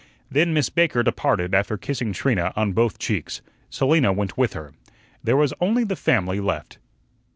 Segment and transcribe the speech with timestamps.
[0.31, 3.43] Then Miss Baker departed after kissing Trina on both cheeks.
[3.69, 4.73] Selina went with her.
[5.23, 6.79] There was only the family left.